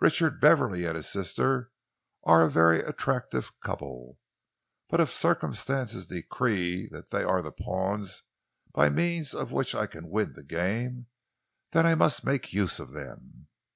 [0.00, 1.70] Richard Beverley and his sister
[2.24, 4.18] are a very attractive couple,
[4.88, 8.24] but if circumstances decree that they are the pawns
[8.72, 11.06] by means of which I can win the game,
[11.70, 13.46] then I must make use of them.